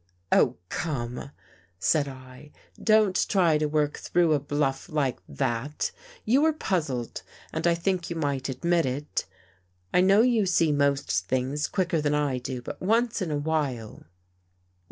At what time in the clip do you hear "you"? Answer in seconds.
6.25-6.41, 8.09-8.15, 10.23-10.47